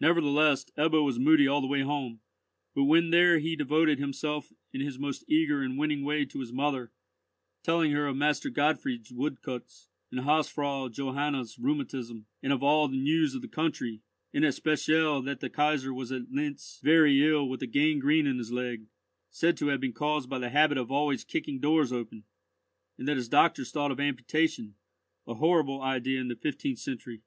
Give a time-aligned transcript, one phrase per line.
[0.00, 2.20] Nevertheless Ebbo was moody all the way home,
[2.74, 6.50] but when there he devoted himself in his most eager and winning way to his
[6.50, 6.92] mother,
[7.62, 13.34] telling her of Master Gottfried's woodcuts, and Hausfrau Johanna's rheumatism, and of all the news
[13.34, 14.00] of the country,
[14.32, 18.50] in especial that the Kaisar was at Lintz, very ill with a gangrene in his
[18.50, 18.86] leg,
[19.28, 22.24] said to have been caused by his habit of always kicking doors open,
[22.96, 24.74] and that his doctors thought of amputation,
[25.26, 27.20] a horrible idea in the fifteenth century.